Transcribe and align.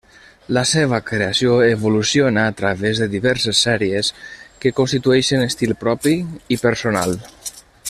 La 0.57 0.61
seva 0.67 0.99
creació 1.09 1.57
evoluciona 1.65 2.45
a 2.51 2.55
través 2.61 3.03
de 3.03 3.09
diverses 3.11 3.61
sèries 3.67 4.11
que 4.65 4.73
constitueixen 4.81 5.47
estil 5.53 5.77
propi 5.85 6.17
i 6.57 6.59
personal. 6.67 7.17